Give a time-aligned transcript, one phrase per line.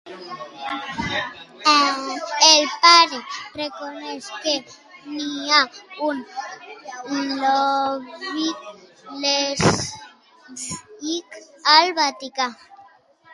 [2.51, 2.93] El Papa
[3.57, 4.53] reconeix que
[5.19, 5.61] hi ha
[6.09, 6.23] un
[7.13, 8.51] 'lobby'
[9.27, 11.39] lèsbic
[11.79, 12.53] al Vaticà.